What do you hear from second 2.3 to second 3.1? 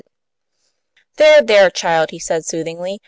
soothingly.